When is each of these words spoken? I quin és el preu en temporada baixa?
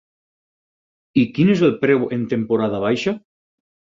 I 1.23 1.25
quin 1.35 1.51
és 1.57 1.61
el 1.67 1.75
preu 1.85 2.07
en 2.19 2.23
temporada 2.33 2.79
baixa? 2.87 3.17